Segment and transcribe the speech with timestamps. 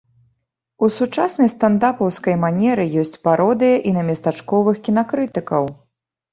[0.87, 5.73] У сучаснай стандапаўскай манеры ёсць пародыя і на местачковых кінакрытыкаў.